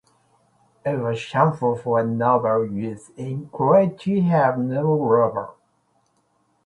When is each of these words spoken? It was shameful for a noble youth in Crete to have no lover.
It 0.83 0.97
was 0.97 1.19
shameful 1.19 1.75
for 1.75 1.99
a 1.99 2.03
noble 2.03 2.65
youth 2.65 3.11
in 3.17 3.49
Crete 3.49 3.99
to 3.99 4.21
have 4.23 4.57
no 4.57 4.93
lover. 4.95 5.51